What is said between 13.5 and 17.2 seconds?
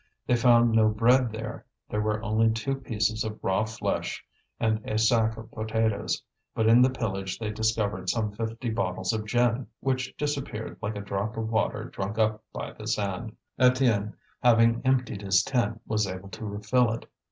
Étienne, having emptied his tin, was able to refill it.